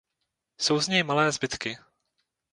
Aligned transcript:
Jsou 0.59 0.79
z 0.79 0.87
něj 0.87 1.03
malé 1.03 1.31
zbytky. 1.31 1.77